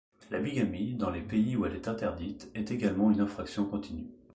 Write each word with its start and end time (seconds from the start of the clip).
La 0.31 0.39
bigamie, 0.39 0.95
dans 0.95 1.11
les 1.11 1.21
pays 1.21 1.55
où 1.55 1.63
elle 1.63 1.75
est 1.75 1.87
interdite, 1.87 2.49
est 2.55 2.71
également 2.71 3.11
une 3.11 3.21
infraction 3.21 3.65
continue. 3.67 4.09